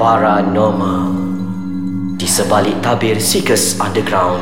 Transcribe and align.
Paranormal. 0.00 1.12
Di 2.16 2.24
sebalik 2.24 2.80
tabir 2.80 3.20
Seekers 3.20 3.76
Underground 3.76 4.40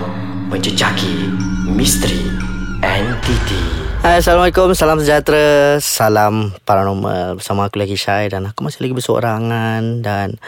Menjejaki 0.54 1.34
misteri 1.74 2.30
entiti 2.78 3.58
Hai, 4.06 4.22
Assalamualaikum, 4.22 4.70
salam 4.78 5.02
sejahtera 5.02 5.82
Salam 5.82 6.54
paranormal. 6.62 7.42
Bersama 7.42 7.66
aku 7.66 7.82
lagi 7.82 7.98
Syai 7.98 8.30
Dan 8.30 8.46
aku 8.46 8.62
masih 8.62 8.86
lagi 8.86 8.94
bersorangan. 9.02 9.98
Dan 9.98 10.38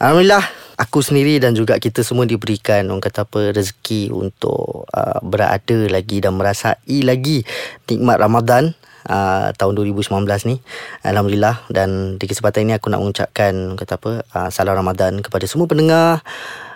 Alhamdulillah 0.00 0.48
Aku 0.88 1.04
sendiri 1.04 1.36
dan 1.36 1.52
juga 1.52 1.76
kita 1.76 2.00
semua 2.00 2.24
diberikan 2.24 2.88
Orang 2.88 3.04
kata 3.04 3.28
apa 3.28 3.52
Rezeki 3.52 4.08
untuk 4.08 4.88
uh, 4.88 5.20
Berada 5.20 5.84
lagi 5.92 6.24
Dan 6.24 6.40
merasai 6.40 7.04
lagi 7.04 7.44
Nikmat 7.92 8.16
Ramadan 8.16 8.72
uh, 9.08 9.54
tahun 9.54 9.72
2019 9.78 10.26
ni 10.50 10.60
Alhamdulillah. 11.06 11.64
Dan 11.72 12.20
di 12.20 12.24
kesempatan 12.28 12.68
ini 12.68 12.72
aku 12.76 12.92
nak 12.92 13.00
mengucapkan 13.00 13.78
kata 13.78 13.96
apa 13.96 14.12
uh, 14.36 14.48
salam 14.52 14.76
Ramadan 14.76 15.24
kepada 15.24 15.48
semua 15.48 15.70
pendengar 15.70 16.20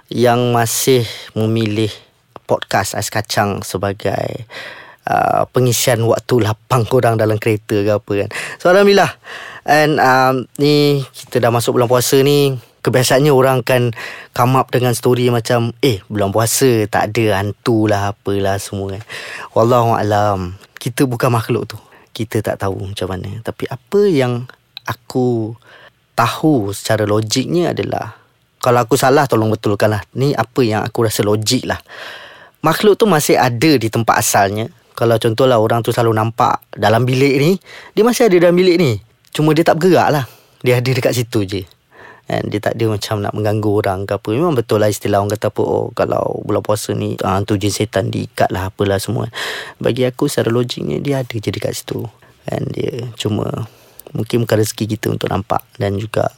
yang 0.08 0.52
masih 0.52 1.04
memilih 1.36 1.90
podcast 2.44 2.94
Ais 2.94 3.08
Kacang 3.08 3.64
sebagai 3.64 4.44
uh, 5.08 5.48
pengisian 5.52 6.04
waktu 6.04 6.44
lapang 6.44 6.84
korang 6.84 7.16
dalam 7.16 7.36
kereta 7.40 7.80
ke 7.80 7.92
apa 7.92 8.12
kan. 8.24 8.28
So 8.60 8.72
Alhamdulillah. 8.72 9.12
And 9.64 9.96
um, 9.96 10.44
ni 10.60 11.00
kita 11.16 11.40
dah 11.40 11.48
masuk 11.48 11.80
bulan 11.80 11.88
puasa 11.88 12.20
ni 12.20 12.52
Kebiasaannya 12.84 13.32
orang 13.32 13.64
kan 13.64 13.96
come 14.36 14.60
up 14.60 14.68
dengan 14.68 14.92
story 14.92 15.32
macam 15.32 15.72
Eh 15.80 16.04
bulan 16.12 16.28
puasa 16.28 16.84
tak 16.84 17.16
ada 17.16 17.40
hantu 17.40 17.88
lah 17.88 18.12
apalah 18.12 18.60
semua 18.60 18.92
kan. 18.92 19.02
Wallahualam 19.56 20.60
Kita 20.76 21.08
bukan 21.08 21.32
makhluk 21.32 21.64
tu 21.64 21.80
kita 22.14 22.38
tak 22.40 22.62
tahu 22.62 22.94
macam 22.94 23.10
mana. 23.10 23.42
Tapi 23.42 23.66
apa 23.66 24.00
yang 24.06 24.46
aku 24.86 25.58
tahu 26.14 26.70
secara 26.70 27.02
logiknya 27.02 27.74
adalah 27.74 28.14
kalau 28.62 28.80
aku 28.80 28.96
salah 28.96 29.28
tolong 29.28 29.52
betulkanlah. 29.52 30.06
Ni 30.16 30.32
apa 30.32 30.64
yang 30.64 30.80
aku 30.86 31.04
rasa 31.04 31.20
logik 31.20 31.68
lah. 31.68 31.76
Makhluk 32.64 32.96
tu 32.96 33.04
masih 33.04 33.36
ada 33.36 33.76
di 33.76 33.92
tempat 33.92 34.16
asalnya. 34.16 34.72
Kalau 34.94 35.18
contohlah 35.20 35.60
orang 35.60 35.82
tu 35.82 35.92
selalu 35.92 36.16
nampak 36.16 36.64
dalam 36.72 37.02
bilik 37.04 37.34
ni, 37.36 37.50
dia 37.92 38.06
masih 38.06 38.30
ada 38.30 38.48
dalam 38.48 38.56
bilik 38.56 38.78
ni. 38.78 39.02
Cuma 39.34 39.52
dia 39.52 39.66
tak 39.66 39.82
bergerak 39.82 40.08
lah. 40.08 40.24
Dia 40.64 40.80
ada 40.80 40.86
dekat 40.86 41.12
situ 41.12 41.44
je. 41.44 41.62
And 42.24 42.48
dia 42.48 42.56
tak 42.56 42.80
ada 42.80 42.88
macam 42.88 43.20
nak 43.20 43.36
mengganggu 43.36 43.70
orang 43.84 44.08
ke 44.08 44.16
apa. 44.16 44.28
Memang 44.32 44.56
betul 44.56 44.80
lah 44.80 44.88
istilah 44.88 45.20
orang 45.20 45.36
kata 45.36 45.52
apa. 45.52 45.60
Oh, 45.60 45.92
kalau 45.92 46.40
bulan 46.48 46.64
puasa 46.64 46.96
ni 46.96 47.20
uh, 47.20 47.36
hantu 47.36 47.60
jin 47.60 47.68
setan 47.68 48.08
diikat 48.08 48.48
lah 48.48 48.72
apalah 48.72 48.96
semua. 48.96 49.28
Bagi 49.76 50.08
aku 50.08 50.24
secara 50.24 50.48
logiknya 50.48 51.04
dia 51.04 51.20
ada 51.20 51.34
je 51.36 51.50
dekat 51.52 51.76
situ. 51.76 52.00
And 52.48 52.72
dia 52.72 53.12
cuma 53.20 53.68
mungkin 54.16 54.48
bukan 54.48 54.56
rezeki 54.56 54.96
kita 54.96 55.12
untuk 55.12 55.28
nampak. 55.28 55.60
Dan 55.76 56.00
juga 56.00 56.32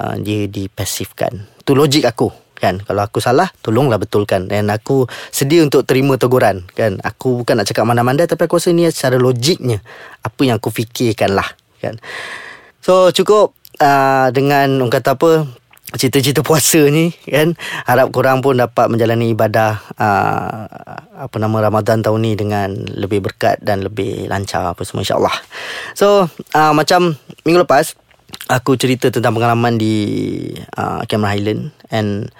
uh, 0.00 0.16
dia 0.16 0.48
dipasifkan. 0.48 1.60
Itu 1.60 1.76
logik 1.76 2.08
aku. 2.08 2.32
Kan? 2.60 2.80
Kalau 2.84 3.00
aku 3.00 3.24
salah, 3.24 3.48
tolonglah 3.64 3.96
betulkan. 3.96 4.48
Dan 4.48 4.72
aku 4.72 5.04
sedia 5.32 5.60
untuk 5.60 5.84
terima 5.84 6.16
teguran. 6.16 6.64
Kan? 6.72 6.96
Aku 7.04 7.44
bukan 7.44 7.60
nak 7.60 7.68
cakap 7.68 7.84
mana-mana 7.84 8.24
tapi 8.24 8.48
aku 8.48 8.56
rasa 8.56 8.72
ni 8.72 8.88
secara 8.88 9.20
logiknya. 9.20 9.84
Apa 10.24 10.48
yang 10.48 10.56
aku 10.56 10.72
fikirkan 10.72 11.36
lah. 11.36 11.48
Kan? 11.80 12.00
So 12.80 13.12
cukup 13.12 13.59
uh, 13.80 14.28
dengan 14.30 14.78
orang 14.78 14.92
kata 14.92 15.16
apa 15.16 15.48
cerita-cerita 15.90 16.46
puasa 16.46 16.86
ni 16.86 17.10
kan 17.26 17.58
harap 17.82 18.14
korang 18.14 18.38
pun 18.38 18.54
dapat 18.54 18.86
menjalani 18.86 19.34
ibadah 19.34 19.82
uh, 19.98 20.70
apa 21.26 21.36
nama 21.42 21.66
Ramadan 21.66 21.98
tahun 22.04 22.20
ni 22.22 22.32
dengan 22.38 22.70
lebih 22.94 23.26
berkat 23.26 23.58
dan 23.58 23.82
lebih 23.82 24.30
lancar 24.30 24.62
apa 24.62 24.86
semua 24.86 25.02
insyaallah. 25.02 25.34
So 25.98 26.30
uh, 26.54 26.72
macam 26.76 27.18
minggu 27.42 27.66
lepas 27.66 27.98
aku 28.46 28.78
cerita 28.78 29.10
tentang 29.10 29.34
pengalaman 29.34 29.82
di 29.82 29.94
uh, 30.78 31.02
Cameron 31.10 31.32
Highland 31.34 31.62
and 31.90 32.30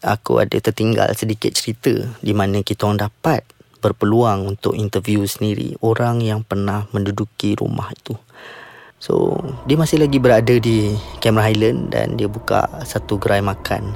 aku 0.00 0.40
ada 0.40 0.56
tertinggal 0.56 1.12
sedikit 1.12 1.52
cerita 1.52 1.92
di 2.24 2.32
mana 2.32 2.64
kita 2.64 2.88
orang 2.88 3.04
dapat 3.04 3.44
berpeluang 3.84 4.56
untuk 4.56 4.72
interview 4.72 5.20
sendiri 5.28 5.76
orang 5.84 6.24
yang 6.24 6.40
pernah 6.40 6.88
menduduki 6.96 7.52
rumah 7.52 7.92
itu. 7.92 8.16
So 9.04 9.36
dia 9.68 9.76
masih 9.76 10.00
lagi 10.00 10.16
berada 10.16 10.56
di 10.56 10.96
Cameron 11.20 11.44
Highland 11.44 11.80
dan 11.92 12.16
dia 12.16 12.24
buka 12.24 12.64
satu 12.88 13.20
gerai 13.20 13.44
makan. 13.44 13.92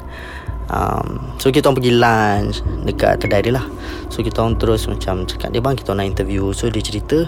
Um, 0.69 1.33
so 1.41 1.49
kita 1.49 1.73
orang 1.73 1.81
pergi 1.81 1.97
lunch 1.97 2.61
dekat 2.85 3.25
kedai 3.25 3.41
dia 3.41 3.57
lah. 3.57 3.65
So 4.13 4.21
kita 4.21 4.45
orang 4.45 4.61
terus 4.61 4.85
macam 4.85 5.25
cakap 5.25 5.49
dia 5.49 5.65
bang 5.65 5.81
kita 5.81 5.97
nak 5.97 6.05
interview. 6.13 6.53
So 6.53 6.69
dia 6.69 6.85
cerita 6.85 7.25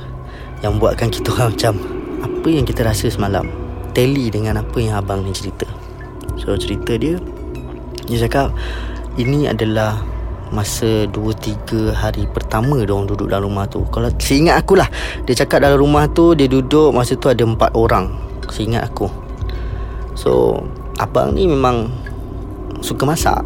yang 0.60 0.76
buatkan 0.76 1.08
kita 1.16 1.32
orang 1.32 1.56
macam 1.56 1.74
apa 2.20 2.48
yang 2.52 2.68
kita 2.68 2.84
rasa 2.84 3.08
semalam. 3.08 3.48
Tally 3.96 4.28
dengan 4.28 4.60
apa 4.60 4.76
yang 4.76 5.00
abang 5.00 5.24
ni 5.24 5.32
cerita. 5.32 5.64
So 6.36 6.52
cerita 6.60 7.00
dia 7.00 7.16
dia 8.04 8.18
cakap 8.28 8.52
ini 9.16 9.48
adalah 9.48 10.04
masa 10.50 11.06
2-3 11.06 11.94
hari 11.94 12.26
pertama 12.26 12.82
dia 12.82 12.90
orang 12.90 13.06
duduk 13.06 13.30
dalam 13.30 13.50
rumah 13.50 13.70
tu. 13.70 13.86
Kalau 13.88 14.10
seingat 14.18 14.58
aku 14.58 14.78
lah 14.78 14.90
Dia 15.24 15.34
cakap 15.46 15.62
dalam 15.62 15.78
rumah 15.78 16.10
tu 16.10 16.34
Dia 16.34 16.50
duduk 16.50 16.90
masa 16.90 17.14
tu 17.14 17.30
ada 17.30 17.42
4 17.42 17.56
orang. 17.74 18.10
Seingat 18.50 18.90
aku. 18.90 19.06
So 20.18 20.62
Abang 20.98 21.38
ni 21.38 21.46
memang 21.46 21.88
Suka 22.82 23.06
masak. 23.06 23.40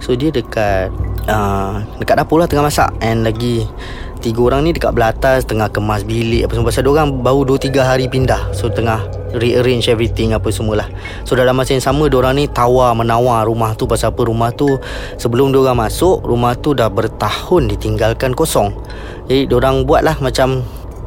So 0.00 0.16
dia 0.16 0.32
dekat 0.32 0.88
uh, 1.28 1.84
Dekat 2.00 2.16
dapur 2.16 2.40
lah 2.40 2.48
tengah 2.48 2.64
masak. 2.64 2.90
And 3.04 3.22
lagi 3.22 3.68
Tiga 4.24 4.40
orang 4.40 4.64
ni 4.64 4.72
dekat 4.72 4.96
belah 4.96 5.12
atas 5.12 5.44
Tengah 5.44 5.68
kemas 5.68 6.02
bilik 6.08 6.48
apa 6.48 6.56
semua. 6.56 6.72
Pasal 6.72 6.88
orang 6.88 7.20
baru 7.20 7.44
2-3 7.44 7.76
hari 7.84 8.08
pindah. 8.08 8.56
So 8.56 8.72
tengah 8.72 9.04
rearrange 9.34 9.90
everything 9.90 10.36
apa 10.36 10.52
semualah. 10.52 10.86
So 11.26 11.34
dalam 11.34 11.58
masa 11.58 11.74
yang 11.74 11.82
sama 11.82 12.06
orang 12.06 12.38
ni 12.38 12.44
tawar 12.46 12.94
menawar 12.94 13.48
rumah 13.48 13.74
tu. 13.74 13.88
Pasal 13.90 14.14
apa? 14.14 14.22
Rumah 14.26 14.50
tu 14.54 14.78
Sebelum 15.18 15.54
orang 15.54 15.88
masuk 15.88 16.22
Rumah 16.26 16.58
tu 16.58 16.76
dah 16.76 16.86
bertahun 16.90 17.70
ditinggalkan 17.72 18.36
kosong. 18.36 18.70
Jadi 19.26 19.50
orang 19.50 19.82
buat 19.88 20.06
lah 20.06 20.18
macam 20.22 20.62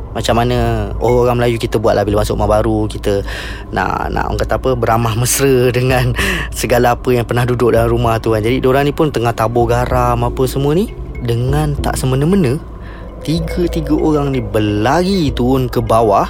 macam 0.10 0.42
mana 0.42 0.90
oh, 0.98 1.22
orang 1.22 1.38
Melayu 1.38 1.62
kita 1.62 1.78
buat 1.78 1.94
lah 1.94 2.02
bila 2.02 2.26
masuk 2.26 2.36
rumah 2.36 2.52
baru. 2.60 2.90
Kita 2.90 3.22
nak 3.70 4.10
nak 4.10 4.24
orang 4.28 4.40
kata 4.42 4.54
apa 4.58 4.70
beramah 4.74 5.14
mesra 5.16 5.70
dengan 5.78 6.12
segala 6.50 6.98
apa 6.98 7.14
yang 7.14 7.24
pernah 7.24 7.46
duduk 7.46 7.72
dalam 7.72 7.94
rumah 7.94 8.18
tu 8.18 8.34
kan. 8.34 8.42
Jadi 8.42 8.60
orang 8.66 8.90
ni 8.90 8.94
pun 8.96 9.14
tengah 9.14 9.32
tabur 9.32 9.70
garam 9.70 10.18
apa 10.26 10.44
semua 10.50 10.74
ni 10.74 10.92
dengan 11.24 11.76
tak 11.76 12.00
semena-mena 12.00 12.56
Tiga-tiga 13.20 13.96
orang 14.00 14.32
ni 14.32 14.40
berlari 14.40 15.28
turun 15.36 15.68
ke 15.68 15.84
bawah 15.84 16.28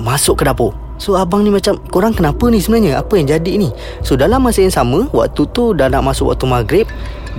Masuk 0.00 0.40
ke 0.40 0.48
dapur 0.48 0.72
So 1.00 1.16
abang 1.16 1.42
ni 1.46 1.50
macam 1.50 1.80
Korang 1.88 2.16
kenapa 2.16 2.48
ni 2.48 2.60
sebenarnya? 2.60 3.00
Apa 3.00 3.18
yang 3.18 3.26
jadi 3.30 3.52
ni? 3.58 3.68
So 4.04 4.14
dalam 4.14 4.44
masa 4.44 4.64
yang 4.64 4.74
sama 4.74 5.08
Waktu 5.10 5.42
tu 5.50 5.72
dah 5.72 5.88
nak 5.88 6.04
masuk 6.06 6.32
waktu 6.32 6.46
maghrib 6.46 6.86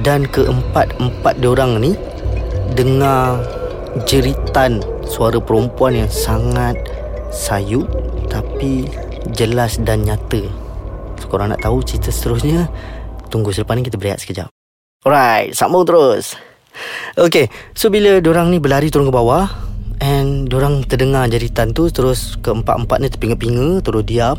Dan 0.02 0.26
keempat-empat 0.28 1.36
orang 1.46 1.80
ni 1.80 1.92
Dengar 2.74 3.42
Jeritan 4.10 4.82
Suara 5.06 5.38
perempuan 5.38 5.94
yang 5.94 6.12
sangat 6.12 6.76
Sayu 7.30 7.86
Tapi 8.28 9.04
Jelas 9.32 9.80
dan 9.80 10.04
nyata. 10.04 10.44
So 11.16 11.32
korang 11.32 11.56
nak 11.56 11.64
tahu 11.64 11.80
cerita 11.80 12.12
seterusnya? 12.12 12.68
Tunggu 13.32 13.56
selepas 13.56 13.74
ni 13.80 13.88
kita 13.88 13.96
berehat 13.96 14.20
sekejap. 14.20 14.52
Alright 15.08 15.56
Sambung 15.56 15.88
terus. 15.88 16.36
Okay 17.14 17.48
So 17.78 17.94
bila 17.94 18.18
orang 18.20 18.50
ni 18.50 18.58
berlari 18.58 18.90
turun 18.90 19.08
ke 19.08 19.14
bawah 19.14 19.73
And 20.02 20.50
orang 20.50 20.82
terdengar 20.88 21.30
jeritan 21.30 21.76
tu 21.76 21.92
Terus 21.94 22.40
keempat-empat 22.42 22.98
ni 22.98 23.08
terpinga-pinga 23.14 23.82
Terus 23.86 24.04
diam. 24.06 24.38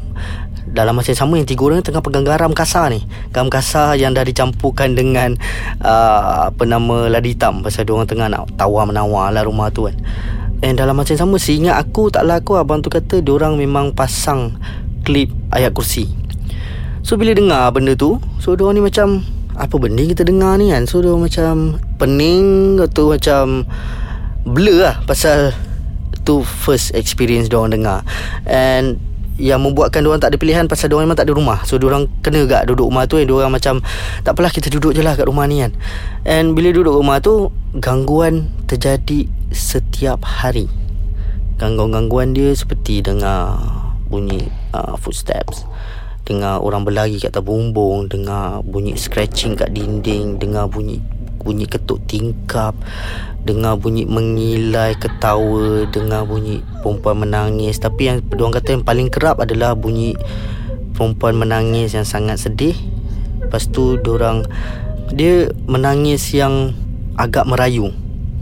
Dalam 0.65 0.99
masa 0.99 1.15
yang 1.15 1.21
sama 1.27 1.35
Yang 1.39 1.55
tiga 1.55 1.63
orang 1.71 1.85
tengah 1.87 2.03
pegang 2.03 2.27
garam 2.27 2.51
kasar 2.51 2.91
ni. 2.91 3.07
Garam 3.31 3.53
kasar 3.53 3.95
yang 3.95 4.17
dah 4.17 4.27
dicampurkan 4.27 4.99
dengan 4.99 5.39
uh, 5.85 6.51
Apa 6.51 6.67
nama 6.67 7.07
ladi 7.07 7.37
hitam. 7.37 7.63
Pasal 7.63 7.87
orang 7.87 8.11
tengah 8.11 8.27
nak 8.27 8.51
tawar 8.59 8.89
menawar 8.89 9.31
lah 9.31 9.47
rumah 9.47 9.71
tu 9.71 9.87
kan. 9.87 9.97
And 10.65 10.81
dalam 10.81 10.97
masa 10.97 11.15
yang 11.15 11.29
sama 11.29 11.37
Seingat 11.39 11.77
aku 11.77 12.11
taklah 12.11 12.41
aku 12.41 12.57
Abang 12.59 12.83
tu 12.83 12.91
kata 12.91 13.21
orang 13.31 13.55
memang 13.61 13.95
pasang 13.95 14.57
Klip 15.05 15.31
ayat 15.53 15.77
kursi. 15.77 16.09
So 17.05 17.21
bila 17.21 17.37
dengar 17.37 17.69
benda 17.71 17.93
tu 17.95 18.17
So 18.41 18.57
orang 18.57 18.81
ni 18.81 18.83
macam 18.83 19.23
apa 19.55 19.79
benda 19.79 20.03
kita 20.03 20.27
dengar 20.27 20.59
ni 20.59 20.75
kan? 20.75 20.83
So 20.91 20.99
dia 20.99 21.15
macam 21.15 21.79
Pening 21.95 22.81
Atau 22.83 23.15
macam 23.15 23.69
Blur 24.45 24.85
lah 24.85 25.01
Pasal 25.09 25.57
Tu 26.25 26.41
first 26.45 26.93
experience 26.97 27.53
dia 27.53 27.61
orang 27.61 27.81
dengar 27.81 28.01
And 28.49 28.97
yang 29.35 29.67
membuatkan 29.67 30.07
orang 30.07 30.23
tak 30.23 30.31
ada 30.31 30.39
pilihan 30.39 30.71
pasal 30.71 30.87
dia 30.87 30.95
memang 30.95 31.19
tak 31.19 31.27
ada 31.27 31.35
rumah. 31.35 31.67
So 31.67 31.75
dia 31.75 31.91
orang 31.91 32.07
kena 32.23 32.47
gak 32.47 32.71
duduk 32.71 32.87
rumah 32.87 33.11
tu 33.11 33.19
and 33.19 33.27
dia 33.27 33.35
orang 33.35 33.51
macam 33.51 33.83
tak 34.23 34.31
apalah 34.31 34.51
kita 34.55 34.71
duduk 34.71 34.95
je 34.95 35.03
lah 35.03 35.19
kat 35.19 35.27
rumah 35.27 35.43
ni 35.51 35.59
kan. 35.59 35.75
And 36.23 36.55
bila 36.55 36.71
duduk 36.71 36.95
rumah 36.95 37.19
tu 37.19 37.51
gangguan 37.75 38.55
terjadi 38.71 39.27
setiap 39.51 40.23
hari. 40.23 40.71
Gangguan-gangguan 41.59 42.31
dia 42.31 42.55
seperti 42.55 43.03
dengar 43.03 43.59
bunyi 44.07 44.47
uh, 44.71 44.95
footsteps 44.95 45.67
dengar 46.25 46.65
orang 46.65 46.89
berlari 46.89 47.21
kat 47.21 47.37
atas 47.37 47.45
bumbung 47.45 48.09
dengar 48.09 48.65
bunyi 48.65 48.97
scratching 48.97 49.53
kat 49.61 49.77
dinding 49.77 50.41
dengar 50.41 50.65
bunyi 50.73 51.05
bunyi 51.45 51.69
ketuk 51.69 52.01
tingkap 52.09 52.73
dengar 53.45 53.77
bunyi 53.77 54.09
mengilai 54.09 54.97
ketawa 54.97 55.85
dengar 55.93 56.25
bunyi 56.25 56.65
perempuan 56.81 57.29
menangis. 57.29 57.77
Tapi 57.77 58.09
yang 58.09 58.19
orang 58.33 58.57
kata 58.57 58.81
yang 58.81 58.85
paling 58.89 59.09
kerap 59.13 59.39
adalah 59.39 59.77
bunyi 59.77 60.17
perempuan 60.97 61.37
menangis 61.37 61.93
yang 61.93 62.09
sangat 62.09 62.41
sedih. 62.41 62.75
Lepas 63.45 63.69
tu 63.69 64.01
orang 64.09 64.49
dia 65.13 65.53
menangis 65.69 66.33
yang 66.33 66.73
agak 67.21 67.45
merayu. 67.45 67.93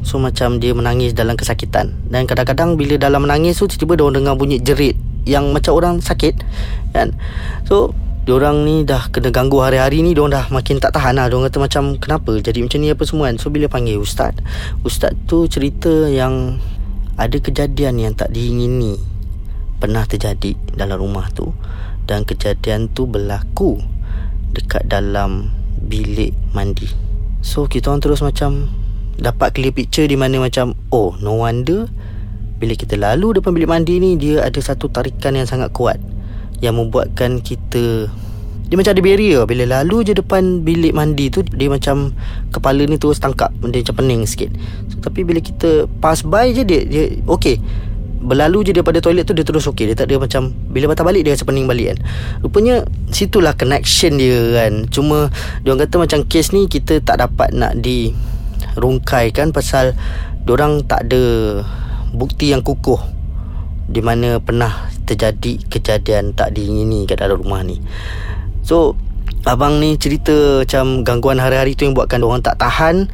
So 0.02 0.18
macam 0.18 0.58
dia 0.62 0.74
menangis 0.74 1.14
dalam 1.14 1.34
kesakitan. 1.34 1.98
Dan 2.06 2.30
kadang-kadang 2.30 2.78
bila 2.78 2.98
dalam 2.98 3.22
menangis 3.22 3.54
tu 3.62 3.70
Tiba-tiba 3.70 4.10
dia 4.10 4.18
dengar 4.18 4.34
bunyi 4.34 4.58
jerit 4.58 4.98
Yang 5.22 5.44
macam 5.54 5.72
orang 5.78 5.94
sakit 6.02 6.42
kan? 6.90 7.14
So 7.70 7.94
Diorang 8.22 8.62
ni 8.62 8.86
dah 8.86 9.10
kena 9.10 9.34
ganggu 9.34 9.58
hari-hari 9.58 9.98
ni 10.06 10.14
Diorang 10.14 10.30
dah 10.30 10.46
makin 10.54 10.78
tak 10.78 10.94
tahan 10.94 11.18
lah. 11.18 11.26
Diorang 11.26 11.50
kata 11.50 11.58
macam 11.58 11.98
Kenapa? 11.98 12.38
Jadi 12.38 12.62
macam 12.62 12.78
ni 12.78 12.88
apa 12.94 13.02
semua 13.02 13.26
kan? 13.26 13.36
So 13.42 13.50
bila 13.50 13.66
panggil 13.66 13.98
ustaz 13.98 14.38
Ustaz 14.86 15.10
tu 15.26 15.50
cerita 15.50 16.06
yang 16.06 16.62
Ada 17.18 17.42
kejadian 17.42 17.98
yang 17.98 18.14
tak 18.14 18.30
diingini 18.30 18.94
Pernah 19.82 20.06
terjadi 20.06 20.54
dalam 20.78 21.02
rumah 21.02 21.26
tu. 21.34 21.50
Dan 22.06 22.22
kejadian 22.22 22.94
tu 22.94 23.10
berlaku 23.10 23.82
Dekat 24.54 24.86
dalam 24.86 25.50
bilik 25.82 26.30
mandi. 26.54 26.86
So 27.42 27.66
kita 27.66 27.90
orang 27.90 28.06
terus 28.06 28.22
macam 28.22 28.70
dapat 29.18 29.58
clear 29.58 29.74
picture 29.74 30.06
di 30.06 30.14
mana 30.14 30.38
macam 30.38 30.78
oh 30.94 31.18
no 31.20 31.42
wonder 31.42 31.90
bila 32.62 32.78
kita 32.78 32.94
lalu 32.94 33.38
depan 33.38 33.54
bilik 33.54 33.70
mandi 33.70 33.98
ni 33.98 34.14
dia 34.14 34.46
ada 34.46 34.58
satu 34.62 34.86
tarikan 34.88 35.34
yang 35.34 35.46
sangat 35.50 35.74
kuat 35.74 35.98
yang 36.62 36.78
membuatkan 36.78 37.42
kita 37.42 38.06
dia 38.72 38.80
macam 38.80 38.96
ada 38.96 39.04
barrier. 39.04 39.44
Bila 39.44 39.64
lalu 39.68 40.00
je 40.00 40.12
depan 40.16 40.64
bilik 40.64 40.96
mandi 40.96 41.28
tu 41.28 41.44
dia 41.44 41.68
macam 41.68 42.16
kepala 42.48 42.80
ni 42.88 42.96
terus 42.96 43.20
tangkap 43.20 43.52
dia 43.60 43.84
macam 43.84 44.00
pening 44.00 44.24
sikit. 44.24 44.48
So, 44.88 44.96
tapi 45.04 45.28
bila 45.28 45.44
kita 45.44 45.84
pass 46.00 46.24
by 46.24 46.56
je 46.56 46.64
dia 46.64 46.80
dia 46.88 47.20
okey 47.28 47.60
berlalu 48.24 48.64
je 48.64 48.72
daripada 48.72 49.04
toilet 49.04 49.28
tu 49.28 49.36
dia 49.36 49.44
terus 49.44 49.68
okey 49.68 49.92
dia 49.92 49.96
tak 49.98 50.08
ada 50.08 50.16
macam 50.16 50.56
bila 50.72 50.88
patah 50.88 51.04
balik 51.04 51.28
dia 51.28 51.36
rasa 51.36 51.44
pening 51.44 51.68
balik 51.68 51.92
kan. 51.92 51.98
Rupanya 52.40 52.88
situlah 53.12 53.52
connection 53.52 54.16
dia 54.16 54.40
kan. 54.64 54.88
Cuma 54.88 55.28
dia 55.60 55.76
orang 55.76 55.84
kata 55.84 55.94
macam 56.00 56.18
kes 56.24 56.56
ni 56.56 56.64
kita 56.64 57.04
tak 57.04 57.20
dapat 57.20 57.52
nak 57.52 57.76
di 57.76 58.16
rungkai 58.80 59.36
kan 59.36 59.52
pasal 59.52 59.92
orang 60.48 60.80
tak 60.88 61.12
ada 61.12 61.60
bukti 62.16 62.56
yang 62.56 62.64
kukuh 62.64 63.04
di 63.84 64.00
mana 64.00 64.40
pernah 64.40 64.91
terjadi 65.04 65.58
kejadian 65.68 66.34
tak 66.34 66.54
diingini 66.54 67.04
kat 67.06 67.20
dalam 67.22 67.40
rumah 67.40 67.62
ni. 67.62 67.78
So 68.62 68.94
abang 69.42 69.82
ni 69.82 69.98
cerita 69.98 70.62
macam 70.62 71.02
gangguan 71.02 71.42
hari-hari 71.42 71.74
tu 71.74 71.86
yang 71.86 71.98
buatkan 71.98 72.22
orang 72.22 72.40
tak 72.40 72.58
tahan 72.62 73.10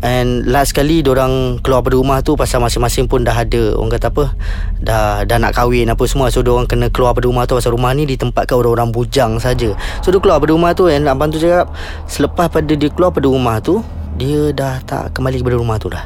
And 0.00 0.48
last 0.48 0.72
kali 0.72 1.04
orang 1.04 1.60
keluar 1.60 1.84
dari 1.84 2.00
rumah 2.00 2.24
tu 2.24 2.32
Pasal 2.32 2.64
masing-masing 2.64 3.04
pun 3.04 3.20
dah 3.20 3.36
ada 3.36 3.76
Orang 3.76 3.92
kata 3.92 4.08
apa 4.08 4.32
Dah 4.80 5.28
dah 5.28 5.36
nak 5.36 5.52
kahwin 5.52 5.92
apa 5.92 6.08
semua 6.08 6.32
So 6.32 6.40
orang 6.40 6.64
kena 6.64 6.88
keluar 6.88 7.12
dari 7.12 7.28
rumah 7.28 7.44
tu 7.44 7.60
Pasal 7.60 7.76
rumah 7.76 7.92
ni 7.92 8.08
ditempatkan 8.08 8.56
orang-orang 8.56 8.96
bujang 8.96 9.36
saja. 9.36 9.76
So 10.00 10.08
dia 10.08 10.16
keluar 10.24 10.40
dari 10.40 10.56
rumah 10.56 10.72
tu 10.72 10.88
And 10.88 11.04
abang 11.04 11.28
tu 11.28 11.36
cakap 11.36 11.68
Selepas 12.08 12.48
pada 12.48 12.72
dia 12.72 12.88
keluar 12.88 13.12
dari 13.12 13.28
rumah 13.28 13.60
tu 13.60 13.84
dia 14.20 14.52
dah 14.52 14.84
tak 14.84 15.16
kembali 15.16 15.40
kepada 15.40 15.56
rumah 15.56 15.80
tu 15.80 15.88
dah 15.88 16.04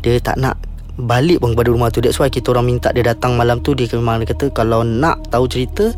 dia 0.00 0.16
tak 0.18 0.40
nak 0.40 0.56
balik 0.98 1.40
pun 1.40 1.56
kepada 1.56 1.70
rumah 1.72 1.88
tu. 1.88 2.04
That's 2.04 2.20
why 2.20 2.28
kita 2.28 2.52
orang 2.52 2.68
minta 2.68 2.92
dia 2.92 3.04
datang 3.04 3.36
malam 3.38 3.64
tu. 3.64 3.72
Dia 3.72 3.88
memang 3.96 4.20
dia 4.20 4.32
kata 4.34 4.52
kalau 4.52 4.84
nak 4.84 5.32
tahu 5.32 5.48
cerita 5.48 5.92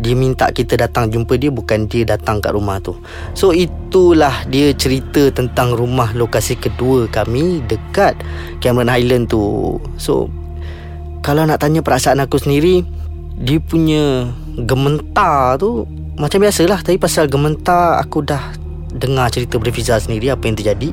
dia 0.00 0.16
minta 0.16 0.48
kita 0.48 0.80
datang 0.80 1.12
jumpa 1.12 1.36
dia 1.36 1.52
bukan 1.52 1.84
dia 1.84 2.08
datang 2.08 2.40
kat 2.40 2.56
rumah 2.56 2.80
tu. 2.80 2.96
So 3.36 3.52
itulah 3.52 4.48
dia 4.48 4.72
cerita 4.72 5.28
tentang 5.28 5.76
rumah 5.76 6.16
lokasi 6.16 6.56
kedua 6.56 7.04
kami 7.12 7.60
dekat 7.68 8.16
Cameron 8.64 8.88
Highland 8.88 9.28
tu. 9.28 9.76
So 10.00 10.32
kalau 11.20 11.44
nak 11.44 11.60
tanya 11.60 11.84
perasaan 11.84 12.24
aku 12.24 12.40
sendiri 12.40 12.80
dia 13.36 13.60
punya 13.60 14.32
gementar 14.64 15.60
tu 15.60 15.84
macam 16.16 16.40
biasalah. 16.40 16.80
Tapi 16.80 16.96
pasal 16.96 17.28
gementar 17.28 18.00
aku 18.00 18.24
dah 18.24 18.56
dengar 18.96 19.28
cerita 19.28 19.60
daripada 19.60 19.76
Fiza 19.76 19.94
sendiri 20.00 20.32
apa 20.32 20.48
yang 20.48 20.56
terjadi. 20.56 20.88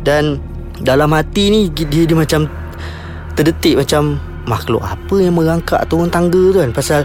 Dan 0.00 0.40
dalam 0.80 1.12
hati 1.12 1.52
ni 1.52 1.60
dia, 1.72 2.08
dia 2.08 2.16
macam 2.16 2.48
terdetik 3.36 3.76
macam 3.76 4.16
makhluk 4.48 4.80
apa 4.80 5.14
yang 5.20 5.36
merangkak 5.36 5.84
turun 5.86 6.08
tangga 6.08 6.40
tu 6.50 6.58
kan? 6.58 6.70
Pasal 6.72 7.00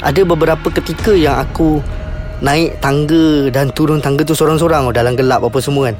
ada 0.00 0.20
beberapa 0.24 0.68
ketika 0.72 1.12
yang 1.12 1.36
aku 1.36 1.84
naik 2.40 2.80
tangga 2.84 3.48
dan 3.48 3.72
turun 3.72 4.00
tangga 4.00 4.24
tu 4.24 4.36
sorang-sorang 4.36 4.88
dalam 4.92 5.16
gelap 5.16 5.44
apa 5.44 5.58
semua 5.60 5.92
kan. 5.92 5.96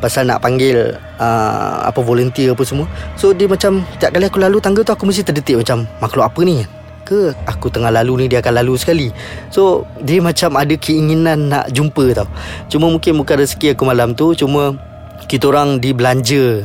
Pasal 0.00 0.32
nak 0.32 0.40
panggil 0.40 0.96
uh, 1.20 1.76
apa 1.84 2.00
volunteer 2.00 2.56
apa 2.56 2.64
semua. 2.64 2.88
So 3.20 3.36
dia 3.36 3.46
macam 3.46 3.84
tiap 4.00 4.16
kali 4.16 4.26
aku 4.26 4.40
lalu 4.40 4.58
tangga 4.58 4.80
tu 4.80 4.92
aku 4.96 5.04
mesti 5.04 5.22
terdetik 5.22 5.60
macam 5.60 5.84
makhluk 6.00 6.24
apa 6.24 6.40
ni? 6.40 6.64
Ke 7.04 7.36
aku 7.44 7.68
tengah 7.68 7.92
lalu 7.92 8.24
ni 8.24 8.26
dia 8.32 8.40
akan 8.40 8.64
lalu 8.64 8.80
sekali. 8.80 9.08
So 9.52 9.84
dia 10.00 10.24
macam 10.24 10.56
ada 10.56 10.72
keinginan 10.72 11.52
nak 11.52 11.68
jumpa 11.74 12.16
tau. 12.16 12.28
Cuma 12.72 12.88
mungkin 12.88 13.20
bukan 13.20 13.44
rezeki 13.44 13.76
aku 13.76 13.84
malam 13.84 14.16
tu 14.16 14.32
cuma 14.32 14.72
kita 15.28 15.52
orang 15.52 15.78
dibelanja 15.84 16.64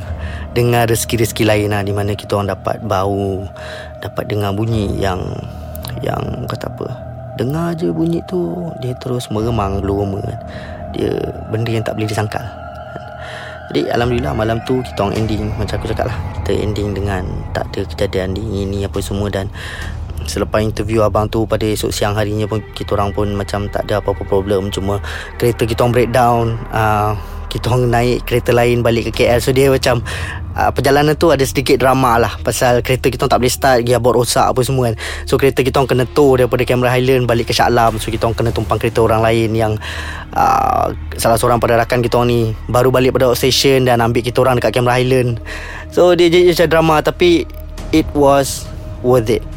dengan 0.55 0.87
rezeki-rezeki 0.87 1.43
lain 1.43 1.75
lah 1.75 1.83
di 1.83 1.91
mana 1.91 2.15
kita 2.15 2.39
orang 2.39 2.55
dapat 2.55 2.79
bau 2.79 3.43
dapat 3.99 4.23
dengar 4.31 4.55
bunyi 4.55 4.87
yang 4.95 5.19
yang 5.99 6.47
kata 6.47 6.71
apa 6.71 6.87
dengar 7.35 7.75
je 7.75 7.91
bunyi 7.91 8.23
tu 8.23 8.71
dia 8.79 8.95
terus 9.03 9.27
meremang 9.27 9.83
loma 9.83 10.23
dia 10.95 11.11
benda 11.51 11.69
yang 11.75 11.83
tak 11.83 11.99
boleh 11.99 12.07
disangkal. 12.07 12.45
Jadi 13.65 13.91
Alhamdulillah 13.91 14.31
malam 14.31 14.61
tu 14.63 14.79
kita 14.85 15.09
orang 15.09 15.17
ending. 15.19 15.49
Macam 15.57 15.81
aku 15.81 15.89
cakap 15.89 16.05
lah 16.13 16.17
Kita 16.37 16.53
ending 16.53 16.93
dengan 16.93 17.25
Tak 17.49 17.65
ada 17.73 17.81
kejadian 17.89 18.37
di 18.37 18.45
ini 18.61 18.85
apa 18.85 19.01
semua 19.01 19.25
Dan 19.33 19.49
Selepas 20.23 20.63
interview 20.63 21.03
abang 21.03 21.27
tu 21.27 21.43
pada 21.43 21.67
esok 21.67 21.91
siang 21.91 22.15
harinya 22.15 22.47
pun 22.47 22.63
kita 22.71 22.95
orang 22.95 23.11
pun 23.11 23.35
macam 23.35 23.67
tak 23.67 23.91
ada 23.91 23.99
apa-apa 23.99 24.23
problem. 24.23 24.71
Cuma 24.71 25.03
kereta 25.35 25.67
kita 25.67 25.83
orang 25.83 25.93
breakdown 25.93 26.43
uh, 26.71 27.13
kita 27.55 27.71
orang 27.71 27.87
naik 27.87 28.27
kereta 28.27 28.51
lain 28.51 28.83
balik 28.83 29.07
ke 29.07 29.23
KL 29.23 29.39
so 29.39 29.55
dia 29.55 29.71
macam 29.71 30.03
uh, 30.59 30.75
perjalanan 30.75 31.15
tu 31.15 31.31
ada 31.31 31.39
sedikit 31.47 31.79
drama 31.79 32.19
lah 32.19 32.35
pasal 32.43 32.83
kereta 32.83 33.07
kita 33.07 33.23
orang 33.23 33.31
tak 33.31 33.39
boleh 33.39 33.53
start 33.55 33.79
gearbox 33.87 34.11
rosak 34.11 34.47
apa 34.51 34.59
semua 34.59 34.91
kan. 34.91 34.95
So 35.23 35.39
kereta 35.39 35.63
kita 35.63 35.79
orang 35.79 35.89
kena 35.95 36.05
tow 36.11 36.35
daripada 36.35 36.67
Cameron 36.67 36.91
Highland 36.91 37.23
balik 37.31 37.47
ke 37.47 37.53
Shah 37.55 37.71
Alam. 37.71 37.95
So 38.03 38.11
kita 38.11 38.27
orang 38.27 38.35
kena 38.35 38.51
tumpang 38.51 38.75
kereta 38.75 38.99
orang 38.99 39.23
lain 39.23 39.55
yang 39.55 39.73
uh, 40.35 40.91
salah 41.15 41.39
seorang 41.39 41.63
pada 41.63 41.79
rakan 41.79 42.03
kita 42.03 42.19
orang 42.19 42.29
ni 42.29 42.41
baru 42.67 42.91
balik 42.91 43.15
pada 43.15 43.31
station 43.39 43.87
dan 43.87 44.03
ambil 44.03 44.19
kita 44.19 44.35
orang 44.43 44.59
dekat 44.59 44.75
Cameron 44.75 44.95
Highland. 44.99 45.31
So 45.95 46.11
dia 46.11 46.27
jadi 46.27 46.51
macam 46.51 46.67
drama. 46.67 46.95
Tapi 46.99 47.47
it 47.95 48.07
was 48.11 48.67
worth 48.99 49.31
it 49.31 49.54